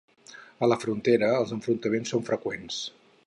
[0.67, 2.81] A la frontera els enfrontaments són freqüents.